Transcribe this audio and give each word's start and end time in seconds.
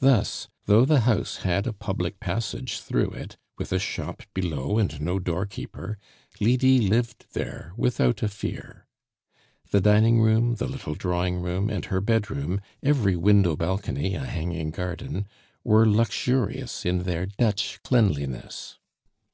Thus, 0.00 0.48
though 0.66 0.84
the 0.84 1.00
house 1.00 1.38
had 1.38 1.66
a 1.66 1.72
public 1.72 2.20
passage 2.20 2.80
through 2.80 3.12
it, 3.12 3.38
with 3.56 3.72
a 3.72 3.78
shop 3.78 4.24
below 4.34 4.76
and 4.76 5.00
no 5.00 5.18
doorkeeper, 5.18 5.96
Lydie 6.38 6.80
lived 6.86 7.24
there 7.32 7.72
without 7.74 8.22
a 8.22 8.28
fear. 8.28 8.86
The 9.70 9.80
dining 9.80 10.20
room, 10.20 10.56
the 10.56 10.68
little 10.68 10.94
drawing 10.94 11.40
room, 11.40 11.70
and 11.70 11.86
her 11.86 12.02
bedroom 12.02 12.60
every 12.82 13.16
window 13.16 13.56
balcony 13.56 14.14
a 14.16 14.26
hanging 14.26 14.70
garden 14.70 15.26
were 15.64 15.88
luxurious 15.88 16.84
in 16.84 17.04
their 17.04 17.24
Dutch 17.24 17.80
cleanliness. 17.82 18.78